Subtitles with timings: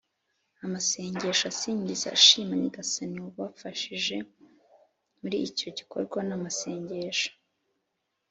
[0.65, 4.15] amasengesho asingiza, ashima nyagasani wabafashije
[5.19, 7.29] muri icyo gikorwa n’amasengesho